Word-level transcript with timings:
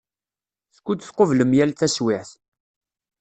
Skud 0.75 0.99
tqublem 1.01 1.51
yal 1.57 1.71
taswiɛt. 1.73 2.29